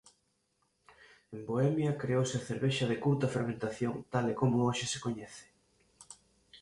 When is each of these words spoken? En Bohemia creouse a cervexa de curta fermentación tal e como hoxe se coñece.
En 1.35 1.39
Bohemia 1.49 1.99
creouse 2.01 2.35
a 2.37 2.45
cervexa 2.49 2.85
de 2.91 3.01
curta 3.05 3.33
fermentación 3.35 3.93
tal 4.13 4.25
e 4.31 4.37
como 4.39 4.57
hoxe 4.67 4.85
se 4.91 4.99
coñece. 5.05 5.45